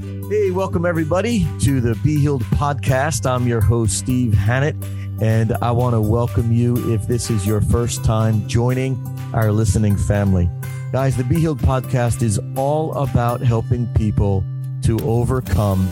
[0.00, 3.30] Hey, welcome everybody to the Be Healed podcast.
[3.30, 4.74] I'm your host, Steve Hannett,
[5.20, 8.96] and I want to welcome you if this is your first time joining
[9.34, 10.48] our listening family.
[10.92, 14.42] Guys, the Be Healed podcast is all about helping people
[14.80, 15.86] to overcome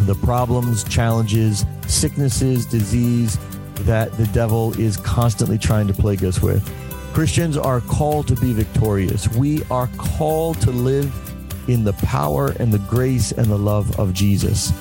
[0.00, 3.38] the problems, challenges, sicknesses, disease
[3.82, 6.68] that the devil is constantly trying to plague us with.
[7.14, 9.28] Christians are called to be victorious.
[9.28, 11.27] We are called to live
[11.68, 14.72] in the power and the grace and the love of Jesus.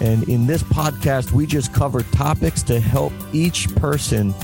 [0.00, 4.34] And in this podcast, we just cover topics to help each person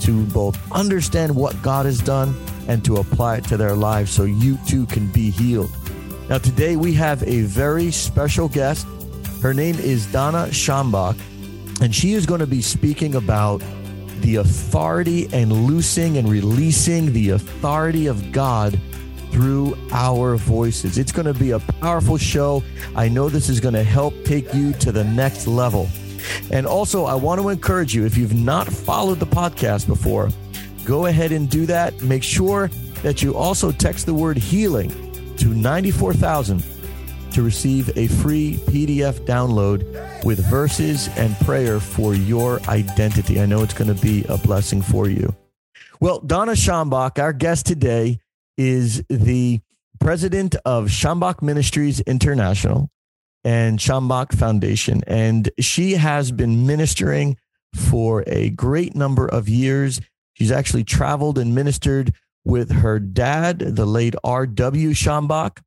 [0.00, 2.34] to both understand what God has done
[2.66, 5.70] and to apply it to their lives so you too can be healed.
[6.28, 8.86] Now, today we have a very special guest.
[9.42, 11.20] Her name is Donna Schambach,
[11.82, 13.62] and she is going to be speaking about
[14.20, 18.78] the authority and loosing and releasing the authority of God
[19.32, 20.98] through our voices.
[20.98, 22.62] It's going to be a powerful show.
[22.94, 25.88] I know this is going to help take you to the next level.
[26.52, 30.28] And also, I want to encourage you if you've not followed the podcast before,
[30.84, 32.00] go ahead and do that.
[32.02, 32.68] Make sure
[33.02, 34.90] that you also text the word healing
[35.38, 36.62] to 94,000
[37.32, 43.40] to receive a free PDF download with verses and prayer for your identity.
[43.40, 45.34] I know it's going to be a blessing for you.
[45.98, 48.20] Well, Donna Schambach, our guest today,
[48.62, 49.60] is the
[49.98, 52.90] president of Schambach Ministries International
[53.42, 55.02] and Schambach Foundation.
[55.08, 57.36] And she has been ministering
[57.74, 60.00] for a great number of years.
[60.34, 64.90] She's actually traveled and ministered with her dad, the late R.W.
[64.90, 65.58] Schambach,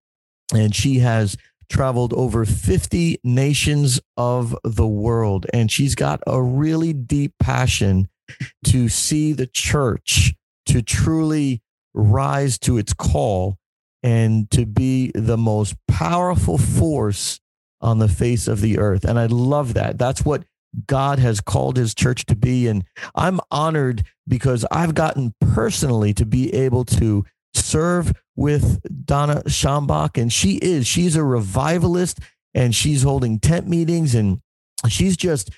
[0.53, 1.35] and she has
[1.69, 5.45] traveled over 50 nations of the world.
[5.51, 8.07] And she's got a really deep passion
[8.65, 10.33] to see the church
[10.67, 11.61] to truly
[11.95, 13.57] rise to its call
[14.03, 17.39] and to be the most powerful force
[17.81, 19.03] on the face of the earth.
[19.03, 19.97] And I love that.
[19.97, 20.43] That's what
[20.87, 22.67] God has called his church to be.
[22.67, 22.83] And
[23.15, 30.21] I'm honored because I've gotten personally to be able to serve with Donna Schambach.
[30.21, 32.19] And she is, she's a revivalist
[32.53, 34.39] and she's holding tent meetings and
[34.87, 35.49] she's just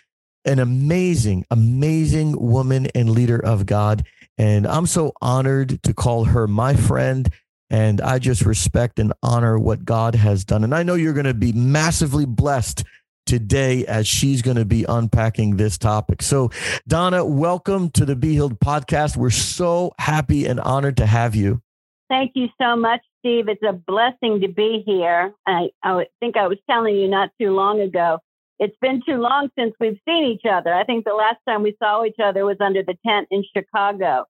[0.47, 4.05] an amazing, amazing woman and leader of God.
[4.37, 7.29] And I'm so honored to call her my friend.
[7.69, 10.63] And I just respect and honor what God has done.
[10.63, 12.85] And I know you're going to be massively blessed
[13.25, 16.21] today as she's going to be unpacking this topic.
[16.21, 16.49] So,
[16.87, 19.17] Donna, welcome to the Be Healed podcast.
[19.17, 21.61] We're so happy and honored to have you.
[22.09, 23.49] Thank you so much, Steve.
[23.49, 25.33] It's a blessing to be here.
[25.45, 28.19] I, I think I was telling you not too long ago.
[28.59, 30.73] It's been too long since we've seen each other.
[30.73, 34.25] I think the last time we saw each other was under the tent in Chicago.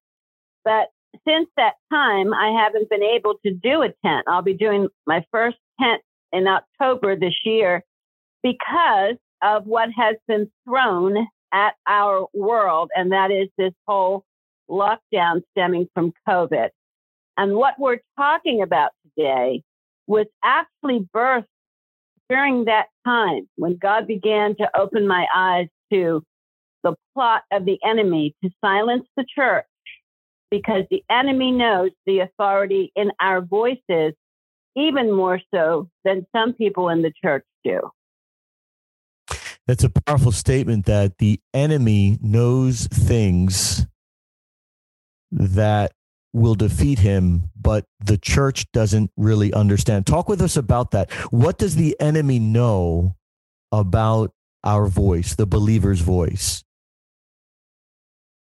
[0.65, 0.89] But
[1.25, 4.25] since that time, I haven't been able to do a tent.
[4.27, 6.01] I'll be doing my first tent
[6.33, 7.83] in October this year
[8.43, 14.25] because of what has been thrown at our world, and that is this whole
[14.69, 16.69] lockdown stemming from COVID.
[17.37, 19.63] And what we're talking about today
[20.07, 21.45] was actually birthed
[22.29, 26.23] during that time when God began to open my eyes to
[26.83, 29.65] the plot of the enemy to silence the church
[30.51, 34.13] because the enemy knows the authority in our voices
[34.75, 37.81] even more so than some people in the church do.
[39.65, 43.85] That's a powerful statement that the enemy knows things
[45.31, 45.91] that
[46.33, 50.05] will defeat him, but the church doesn't really understand.
[50.05, 51.11] Talk with us about that.
[51.31, 53.15] What does the enemy know
[53.71, 54.31] about
[54.63, 56.63] our voice, the believer's voice?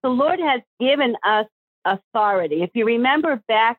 [0.03, 1.47] The Lord has given us
[1.85, 2.63] authority.
[2.63, 3.79] If you remember back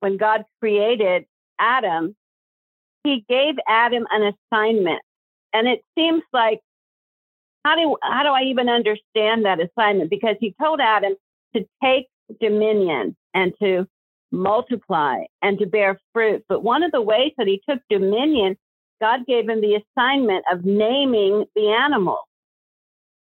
[0.00, 1.26] when God created
[1.58, 2.16] Adam,
[3.04, 5.02] he gave Adam an assignment.
[5.52, 6.60] And it seems like
[7.64, 10.10] how do how do I even understand that assignment?
[10.10, 11.14] Because he told Adam
[11.54, 12.08] to take
[12.40, 13.86] dominion and to
[14.32, 16.44] multiply and to bear fruit.
[16.48, 18.56] But one of the ways that he took dominion,
[19.00, 22.18] God gave him the assignment of naming the animal.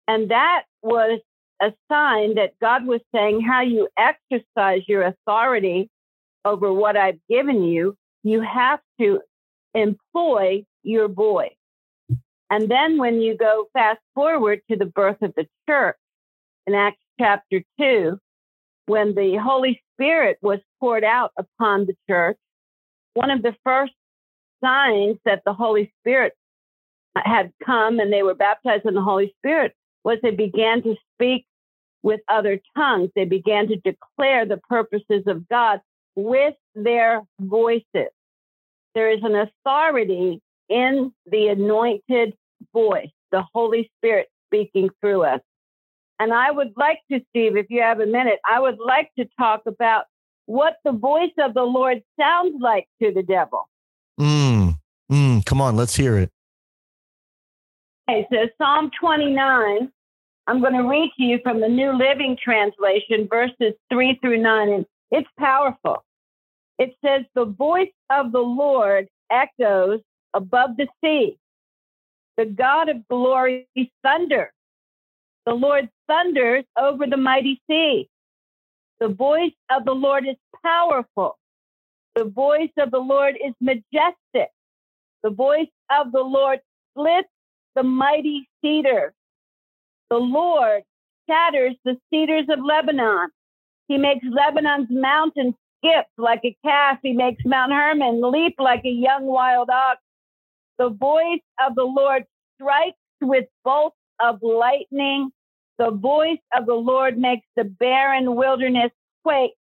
[0.08, 1.20] And that was
[1.62, 5.90] a sign that God was saying how you exercise your authority
[6.46, 9.22] over what I've given you, you have to
[9.74, 11.52] employ your voice.
[12.50, 15.98] And then when you go fast forward to the birth of the church
[16.66, 18.18] in Acts chapter 2,
[18.88, 22.38] when the Holy Spirit was poured out upon the church,
[23.14, 23.94] one of the first
[24.64, 26.34] signs that the Holy Spirit
[27.16, 29.74] had come and they were baptized in the Holy Spirit
[30.04, 31.46] was they began to speak
[32.04, 33.10] with other tongues.
[33.16, 35.82] They began to declare the purposes of God
[36.16, 38.12] with their voices.
[38.96, 42.34] There is an authority in the anointed
[42.74, 45.42] voice, the Holy Spirit speaking through us.
[46.20, 49.28] And I would like to, Steve, if you have a minute, I would like to
[49.38, 50.06] talk about
[50.46, 53.70] what the voice of the Lord sounds like to the devil.
[54.20, 54.76] Mm,
[55.12, 56.32] mm, come on, let's hear it.
[58.10, 59.92] Okay, so Psalm 29,
[60.48, 64.70] I'm going to read to you from the New Living Translation, verses 3 through 9,
[64.70, 66.04] and it's powerful.
[66.80, 70.00] It says, The voice of the Lord echoes
[70.34, 71.38] above the sea.
[72.38, 73.68] The God of glory
[74.04, 74.52] thunders.
[75.46, 78.10] The Lord thunders over the mighty sea.
[79.00, 81.38] The voice of the Lord is powerful.
[82.16, 84.50] The voice of the Lord is majestic.
[85.24, 86.60] The voice of the Lord
[86.94, 87.30] splits
[87.76, 89.14] the mighty cedar.
[90.10, 90.84] The Lord
[91.30, 93.30] shatters the cedars of Lebanon.
[93.88, 97.00] He makes Lebanon's mountains skip like a calf.
[97.04, 100.00] He makes Mount Hermon leap like a young wild ox.
[100.80, 102.26] The voice of the Lord
[102.56, 105.32] strikes with bolts of lightning.
[105.78, 108.92] The voice of the Lord makes the barren wilderness
[109.24, 109.54] quake.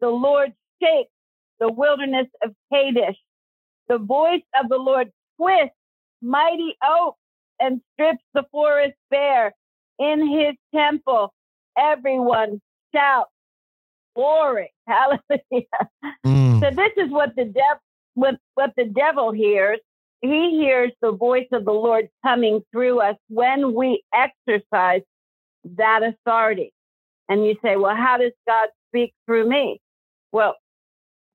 [0.00, 0.52] The Lord
[0.82, 1.10] shakes
[1.58, 3.16] the wilderness of Kadesh.
[3.88, 5.74] The voice of the Lord twists
[6.22, 7.18] mighty oaks
[7.58, 9.54] and strips the forest bare.
[9.98, 11.34] In his temple,
[11.78, 12.60] everyone
[12.94, 13.30] shouts
[14.16, 14.72] glory.
[14.86, 15.90] Hallelujah.
[16.24, 16.60] Mm.
[16.60, 17.80] So this is what the devil
[18.14, 19.78] what, what the devil hears.
[20.20, 25.02] He hears the voice of the Lord coming through us when we exercise
[25.64, 26.72] that authority.
[27.28, 29.80] And you say, well, how does God speak through me?
[30.32, 30.56] Well,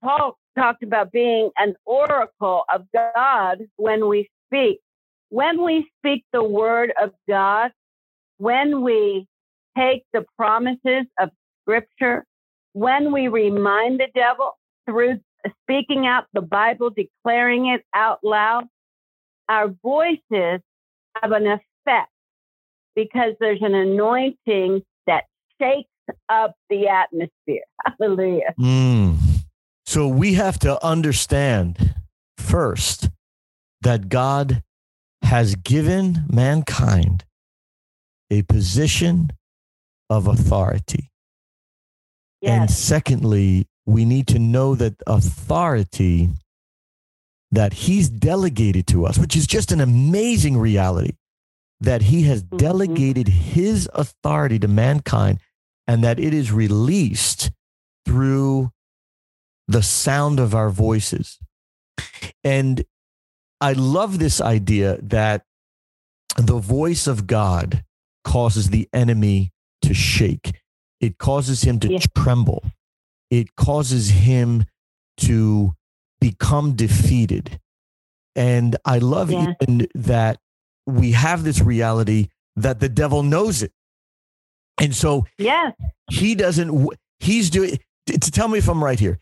[0.03, 4.79] Paul talked about being an oracle of God when we speak.
[5.29, 7.71] When we speak the word of God,
[8.37, 9.27] when we
[9.77, 11.29] take the promises of
[11.61, 12.25] scripture,
[12.73, 15.19] when we remind the devil through
[15.63, 18.65] speaking out the Bible, declaring it out loud,
[19.49, 20.61] our voices
[21.21, 22.11] have an effect
[22.95, 25.25] because there's an anointing that
[25.61, 25.89] shakes
[26.29, 27.63] up the atmosphere.
[27.99, 28.53] Hallelujah.
[28.59, 29.17] Mm.
[29.85, 31.95] So we have to understand
[32.37, 33.09] first
[33.81, 34.63] that God
[35.21, 37.23] has given mankind
[38.29, 39.29] a position
[40.09, 41.11] of authority.
[42.41, 42.51] Yes.
[42.51, 46.29] And secondly, we need to know that authority
[47.51, 51.13] that he's delegated to us, which is just an amazing reality,
[51.85, 52.57] that he has mm-hmm.
[52.57, 55.39] delegated his authority to mankind
[55.87, 57.51] and that it is released
[58.05, 58.71] through
[59.67, 61.39] the sound of our voices.
[62.43, 62.83] And
[63.61, 65.45] I love this idea that
[66.37, 67.83] the voice of God
[68.23, 69.51] causes the enemy
[69.81, 70.61] to shake.
[70.99, 71.99] It causes him to yeah.
[72.15, 72.63] tremble.
[73.31, 74.65] It causes him
[75.17, 75.73] to
[76.19, 77.59] become defeated.
[78.35, 79.53] And I love yeah.
[79.61, 80.39] even that
[80.85, 83.71] we have this reality that the devil knows it.
[84.79, 85.71] And so yeah.
[86.09, 86.89] he doesn't,
[87.19, 89.19] he's doing, to tell me if I'm right here,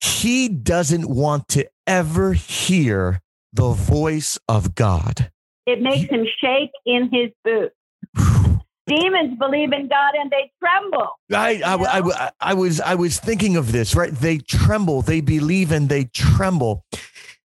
[0.00, 3.20] he doesn't want to ever hear
[3.52, 5.30] the voice of God.
[5.66, 7.74] It makes him shake in his boots.
[8.86, 11.08] Demons believe in God and they tremble.
[11.30, 14.10] I, I, I, I, was I was thinking of this, right?
[14.10, 16.84] They tremble, they believe and they tremble.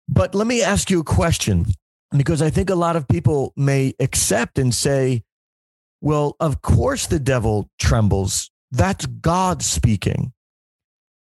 [0.09, 1.67] But let me ask you a question
[2.19, 5.23] because I think a lot of people may accept and say,
[6.01, 8.51] well, of course the devil trembles.
[8.71, 10.33] That's God speaking.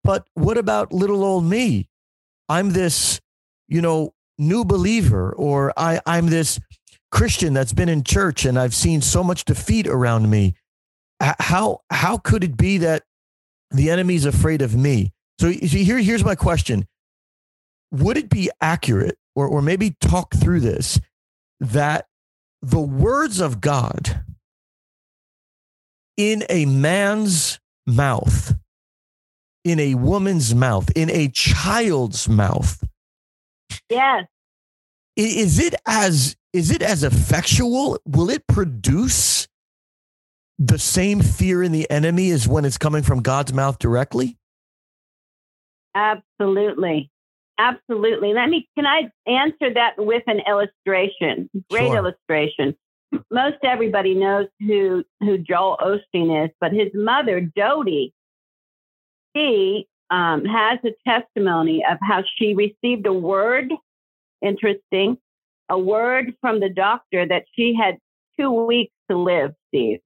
[0.05, 1.89] But what about little old me?
[2.49, 3.21] I'm this,
[3.69, 6.59] you know, new believer, or I, I'm this
[7.11, 10.57] Christian that's been in church and I've seen so much defeat around me.
[11.21, 13.05] How how could it be that
[13.71, 15.13] the enemy's afraid of me?
[15.39, 16.87] So here, here's my question.
[17.93, 21.01] Would it be accurate, or, or maybe talk through this,
[21.61, 22.07] that
[22.61, 24.25] the words of God
[26.17, 28.55] in a man's mouth,
[29.65, 32.85] in a woman's mouth, in a child's mouth.
[33.89, 34.27] Yes.
[35.17, 37.99] Is it as is it as effectual?
[38.07, 39.49] Will it produce
[40.59, 44.37] the same fear in the enemy as when it's coming from God's mouth directly?
[45.95, 47.12] Absolutely.
[47.63, 48.33] Absolutely.
[48.33, 51.49] Let me can I answer that with an illustration?
[51.71, 51.97] Great sure.
[51.97, 52.77] illustration.
[53.31, 58.13] Most everybody knows who who Joel Osteen is, but his mother, Dodie,
[59.37, 63.73] she um, has a testimony of how she received a word.
[64.41, 65.19] Interesting
[65.73, 67.97] a word from the doctor that she had
[68.39, 70.01] two weeks to live, Steve.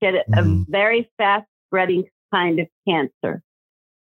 [0.00, 0.62] She had a, mm-hmm.
[0.62, 2.04] a very fast spreading
[2.34, 3.42] kind of cancer.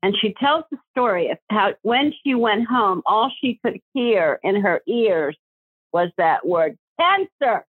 [0.05, 4.39] And she tells the story of how when she went home, all she could hear
[4.43, 5.35] in her ears
[5.91, 7.65] was that word cancer.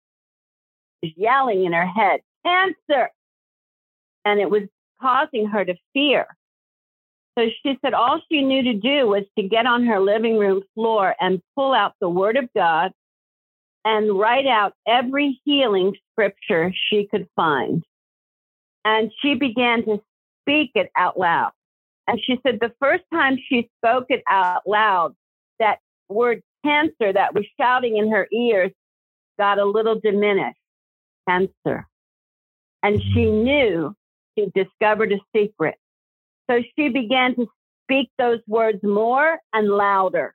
[1.05, 3.11] She's yelling in her head, cancer.
[4.25, 4.63] And it was
[4.99, 6.27] causing her to fear.
[7.39, 10.63] So she said all she knew to do was to get on her living room
[10.75, 12.93] floor and pull out the Word of God
[13.85, 17.85] and write out every healing scripture she could find.
[18.87, 20.01] And she began to
[20.41, 21.53] speak it out loud.
[22.07, 25.15] And she said the first time she spoke it out loud,
[25.59, 25.79] that
[26.09, 28.73] word cancer that was shouting in her ears
[29.39, 30.59] got a little diminished.
[31.29, 31.87] Cancer.
[32.83, 33.95] And she knew
[34.37, 35.77] she discovered a secret.
[36.51, 37.47] So she began to
[37.85, 40.35] speak those words more and louder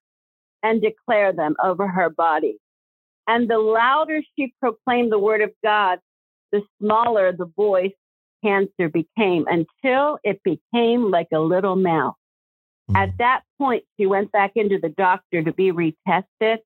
[0.64, 2.58] and declare them over her body.
[3.28, 6.00] And the louder she proclaimed the word of God,
[6.52, 7.92] the smaller the voice
[8.44, 12.15] cancer became until it became like a little mouse.
[12.89, 12.96] Mm-hmm.
[12.96, 16.58] At that point, she went back into the doctor to be retested,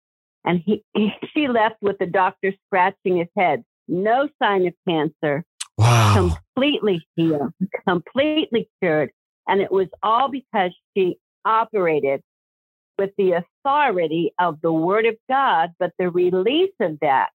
[0.45, 3.63] and he, he, she left with the doctor scratching his head.
[3.87, 5.43] No sign of cancer.
[5.77, 6.13] Wow.
[6.13, 7.53] Completely healed,
[7.87, 9.11] completely cured.
[9.47, 12.21] And it was all because she operated
[12.99, 17.29] with the authority of the word of God, but the release of that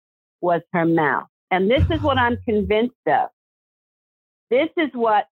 [0.42, 1.28] was her mouth.
[1.52, 3.30] And this is what I'm convinced of.
[4.50, 5.26] This is what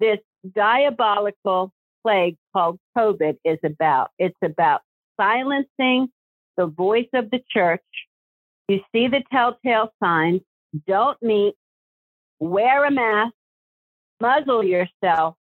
[0.00, 0.18] this
[0.54, 4.10] diabolical plague called COVID is about.
[4.18, 4.80] It's about
[5.20, 6.08] silencing
[6.56, 7.82] the voice of the church.
[8.68, 10.40] You see the telltale signs.
[10.86, 11.54] Don't meet,
[12.40, 13.34] wear a mask,
[14.20, 15.36] muzzle yourself.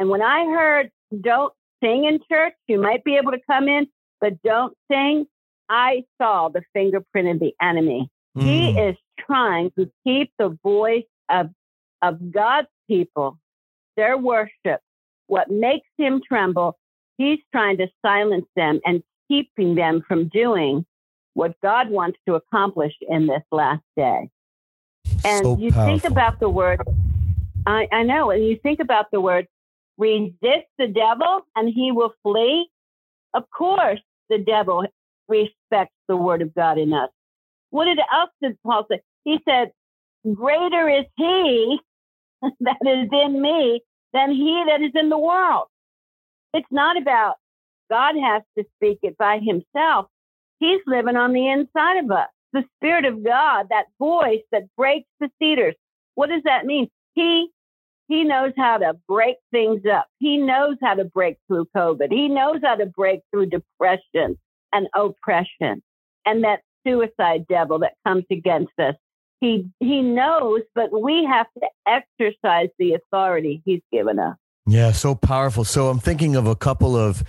[0.00, 0.90] And when I heard
[1.20, 1.52] don't
[1.82, 3.86] sing in church, you might be able to come in,
[4.20, 5.26] but don't sing,
[5.68, 8.08] I saw the fingerprint of the enemy.
[8.36, 8.42] Mm.
[8.42, 11.50] He is trying to keep the voice of,
[12.02, 13.38] of God's people,
[13.96, 14.80] their worship,
[15.26, 16.78] what makes him tremble.
[17.16, 20.86] He's trying to silence them and keeping them from doing
[21.34, 24.30] what God wants to accomplish in this last day.
[25.24, 26.80] And so you think about the word,
[27.66, 29.46] I, I know, and you think about the word,
[29.96, 32.68] resist the devil and he will flee.
[33.34, 34.00] Of course,
[34.30, 34.86] the devil
[35.28, 37.10] respects the word of God in us.
[37.70, 39.00] What did else did Paul say?
[39.24, 39.72] He said,
[40.34, 41.78] greater is he
[42.60, 43.80] that is in me
[44.12, 45.66] than he that is in the world.
[46.54, 47.34] It's not about
[47.90, 50.06] God has to speak it by himself.
[50.58, 55.08] He's living on the inside of us the Spirit of God, that voice that breaks
[55.20, 55.74] the cedars.
[56.14, 56.88] What does that mean?
[57.14, 57.48] He
[58.08, 60.06] he knows how to break things up.
[60.18, 62.10] He knows how to break through COVID.
[62.10, 64.38] He knows how to break through depression
[64.72, 65.82] and oppression
[66.24, 68.94] and that suicide devil that comes against us.
[69.40, 74.36] He he knows, but we have to exercise the authority he's given us.
[74.66, 75.64] Yeah, so powerful.
[75.64, 77.24] So I'm thinking of a couple of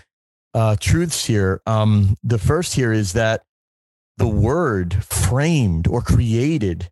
[0.54, 1.62] uh, truths here.
[1.66, 3.44] Um, the first here is that
[4.18, 6.90] the word framed or created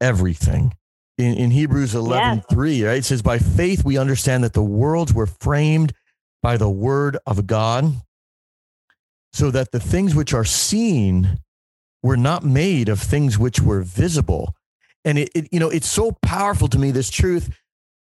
[0.00, 0.74] everything.
[1.16, 2.44] In, in Hebrews 11, yes.
[2.50, 2.98] 3, right?
[2.98, 5.92] It says, By faith we understand that the worlds were framed
[6.42, 7.92] by the word of God,
[9.32, 11.38] so that the things which are seen
[12.04, 14.54] were not made of things which were visible.
[15.04, 17.58] And it, it, you know, it's so powerful to me, this truth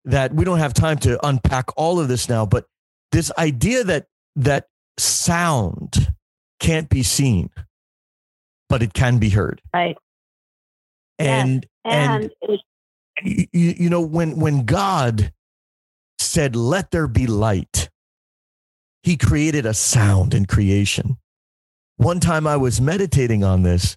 [0.05, 2.67] that we don't have time to unpack all of this now, but
[3.11, 6.13] this idea that that sound
[6.61, 7.51] can't be seen
[8.69, 9.61] but it can be heard.
[9.73, 9.97] Right.
[11.19, 12.61] And and, and
[13.25, 15.33] you, you know when when God
[16.19, 17.91] said, "Let there be light,"
[19.03, 21.17] He created a sound in creation.
[21.99, 23.97] One time I was meditating on this,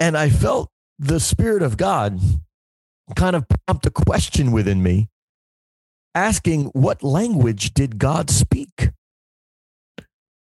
[0.00, 2.18] and I felt the Spirit of God
[3.14, 5.08] kind of prompt a question within me,
[6.14, 8.90] asking, "What language did God speak?"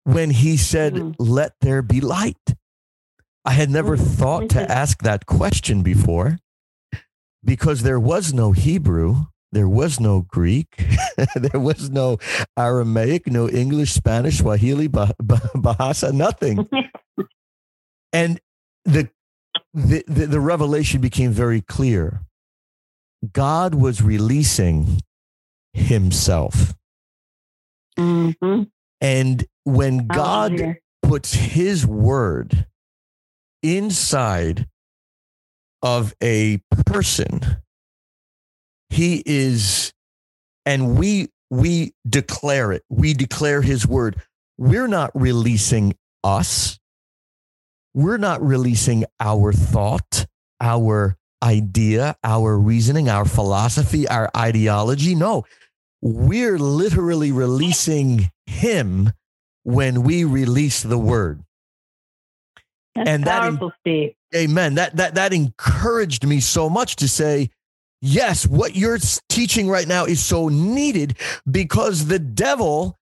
[0.04, 1.22] when he said, mm-hmm.
[1.22, 2.54] Let there be light.
[3.44, 4.14] I had never mm-hmm.
[4.14, 6.38] thought to ask that question before
[7.44, 10.84] because there was no Hebrew, there was no Greek,
[11.34, 12.18] there was no
[12.56, 16.68] Aramaic, no English, Spanish, Swahili, Bahasa, nothing.
[18.12, 18.40] and
[18.84, 19.10] the,
[19.74, 22.22] the, the, the revelation became very clear.
[23.32, 25.00] God was releasing
[25.72, 26.74] himself.
[27.98, 28.62] Mm-hmm.
[29.00, 32.66] And when God puts his word
[33.62, 34.66] inside
[35.82, 37.40] of a person
[38.90, 39.92] he is
[40.66, 42.84] and we we declare it.
[42.88, 44.20] We declare his word.
[44.58, 46.78] We're not releasing us.
[47.94, 50.26] We're not releasing our thought
[50.60, 55.14] our idea our reasoning our philosophy our ideology.
[55.14, 55.44] No
[56.02, 59.12] we're literally releasing him
[59.64, 61.42] when we release the word.
[62.94, 64.14] That's and powerful, that, Steve.
[64.34, 64.74] Amen.
[64.74, 67.50] That that that encouraged me so much to say,
[68.00, 71.16] yes, what you're teaching right now is so needed
[71.50, 72.98] because the devil,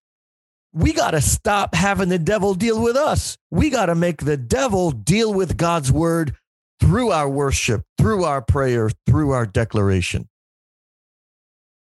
[0.72, 3.36] we got to stop having the devil deal with us.
[3.50, 6.36] We got to make the devil deal with God's word
[6.80, 10.28] through our worship, through our prayer, through our declaration.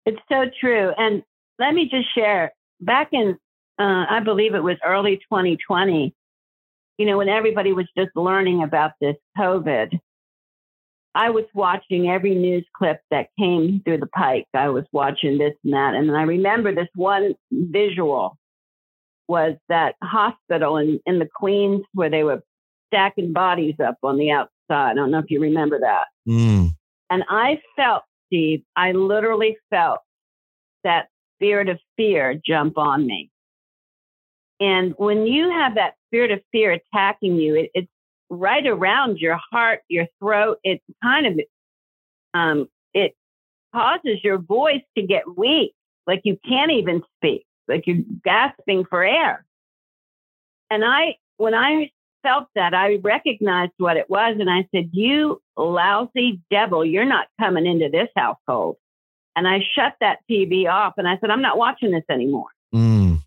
[0.06, 0.92] It's so true.
[0.96, 1.22] And
[1.58, 3.38] let me just share back in,
[3.78, 6.14] uh, I believe it was early 2020,
[6.96, 10.00] you know, when everybody was just learning about this COVID,
[11.18, 14.46] I was watching every news clip that came through the pike.
[14.54, 15.94] I was watching this and that.
[15.94, 18.38] And I remember this one visual
[19.26, 22.40] was that hospital in, in the Queens where they were
[22.86, 24.92] stacking bodies up on the outside.
[24.92, 26.06] I don't know if you remember that.
[26.28, 26.70] Mm.
[27.10, 29.98] And I felt, Steve, I literally felt
[30.84, 33.28] that spirit of fear jump on me.
[34.60, 37.90] And when you have that spirit of fear attacking you, it, it's
[38.30, 40.58] right around your heart, your throat.
[40.64, 41.40] It kind of,
[42.34, 43.14] um, it
[43.74, 45.74] causes your voice to get weak,
[46.06, 49.44] like you can't even speak, like you're gasping for air.
[50.70, 51.90] And I, when I
[52.22, 57.28] felt that, I recognized what it was, and I said, "You lousy devil, you're not
[57.40, 58.76] coming into this household."
[59.34, 63.22] And I shut that TV off, and I said, "I'm not watching this anymore." Mm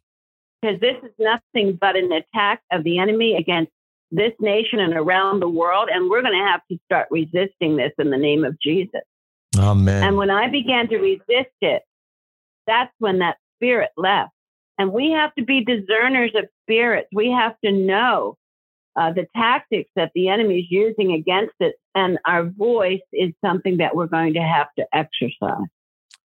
[0.62, 3.72] because this is nothing but an attack of the enemy against
[4.12, 5.90] this nation and around the world.
[5.92, 9.02] And we're going to have to start resisting this in the name of Jesus.
[9.58, 10.04] Amen.
[10.04, 11.84] And when I began to resist it,
[12.68, 14.32] that's when that spirit left.
[14.78, 17.10] And we have to be discerners of spirits.
[17.14, 18.38] We have to know
[18.96, 21.76] uh, the tactics that the enemy is using against it.
[21.96, 25.68] And our voice is something that we're going to have to exercise.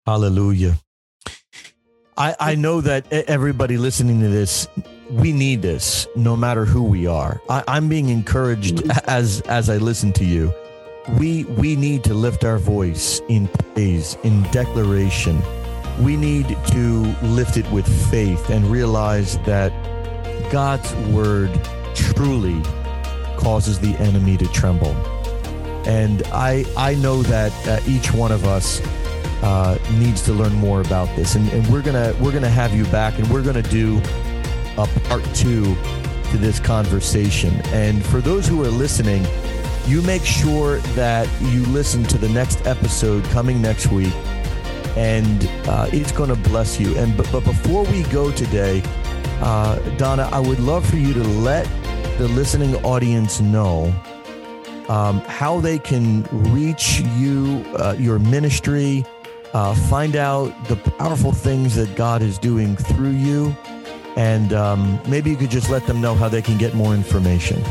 [0.07, 0.75] Hallelujah.
[2.17, 4.69] I, I know that everybody listening to this,
[5.11, 7.41] we need this no matter who we are.
[7.49, 10.53] I, I'm being encouraged as as I listen to you.
[11.19, 15.41] We we need to lift our voice in praise, in declaration.
[16.01, 19.73] We need to lift it with faith and realize that
[20.51, 21.51] God's word
[21.95, 22.61] truly
[23.37, 24.95] causes the enemy to tremble.
[25.87, 28.81] And I I know that uh, each one of us
[29.43, 32.85] uh, needs to learn more about this, and, and we're gonna we're gonna have you
[32.87, 33.99] back, and we're gonna do
[34.79, 35.77] a part two
[36.31, 37.55] to this conversation.
[37.67, 39.27] And for those who are listening,
[39.87, 44.15] you make sure that you listen to the next episode coming next week,
[44.97, 46.97] and uh, it's going to bless you.
[46.97, 48.83] And but, but before we go today,
[49.41, 51.67] uh, Donna, I would love for you to let
[52.19, 53.95] the listening audience know
[54.89, 59.05] um, how they can reach you, uh, your ministry,
[59.53, 63.55] uh, find out the powerful things that God is doing through you.
[64.17, 67.63] And um, maybe you could just let them know how they can get more information.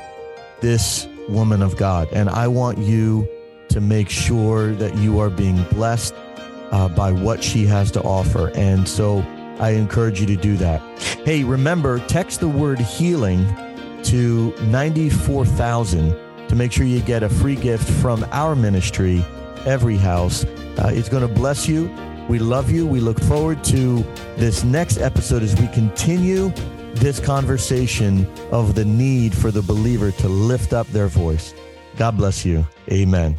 [0.61, 2.09] this woman of God.
[2.13, 3.29] And I want you
[3.69, 6.15] to make sure that you are being blessed
[6.71, 8.51] uh, by what she has to offer.
[8.55, 9.19] And so
[9.59, 10.81] I encourage you to do that.
[11.25, 13.47] Hey, remember, text the word healing
[14.05, 19.25] to 94,000 to make sure you get a free gift from our ministry,
[19.67, 20.45] Every House.
[20.45, 21.91] Uh, it's going to bless you.
[22.29, 22.87] We love you.
[22.87, 24.03] We look forward to
[24.37, 26.51] this next episode as we continue
[26.95, 31.55] this conversation of the need for the believer to lift up their voice.
[31.97, 32.67] God bless you.
[32.91, 33.39] Amen.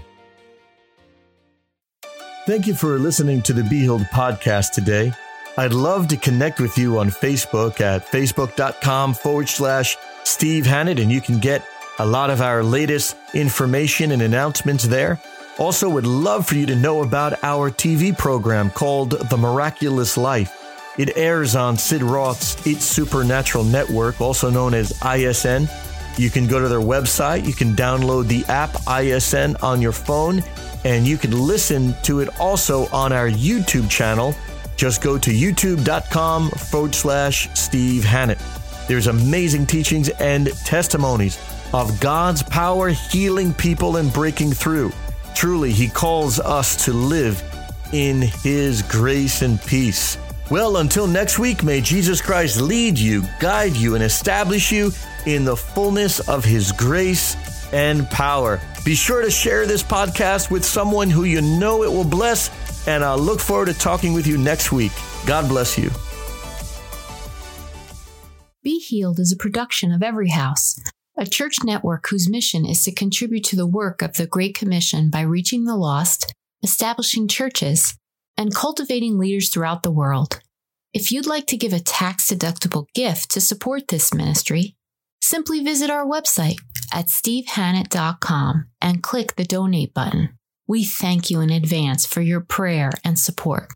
[2.45, 5.11] Thank you for listening to the Be podcast today.
[5.57, 11.11] I'd love to connect with you on Facebook at facebook.com forward slash Steve Hannett, and
[11.11, 11.63] you can get
[11.99, 15.19] a lot of our latest information and announcements there.
[15.57, 20.61] Also, would love for you to know about our TV program called The Miraculous Life.
[20.97, 25.69] It airs on Sid Roth's It's Supernatural Network, also known as ISN.
[26.17, 30.43] You can go to their website, you can download the app ISN on your phone,
[30.83, 34.35] and you can listen to it also on our YouTube channel.
[34.75, 38.39] Just go to youtube.com forward slash Steve Hannett.
[38.87, 41.37] There's amazing teachings and testimonies
[41.75, 44.93] of God's power healing people and breaking through.
[45.35, 47.43] Truly, He calls us to live
[47.91, 50.17] in His grace and peace.
[50.49, 54.91] Well, until next week, may Jesus Christ lead you, guide you, and establish you
[55.25, 57.35] in the fullness of His grace
[57.73, 58.61] and power.
[58.85, 63.03] Be sure to share this podcast with someone who you know it will bless, and
[63.03, 64.93] I'll look forward to talking with you next week.
[65.25, 65.91] God bless you.
[68.63, 70.79] Be Healed is a production of Every House,
[71.17, 75.09] a church network whose mission is to contribute to the work of the Great Commission
[75.09, 77.97] by reaching the lost, establishing churches,
[78.37, 80.41] and cultivating leaders throughout the world.
[80.93, 84.75] If you'd like to give a tax deductible gift to support this ministry,
[85.21, 86.57] simply visit our website
[86.91, 90.37] at stevehannett.com and click the donate button.
[90.67, 93.71] We thank you in advance for your prayer and support.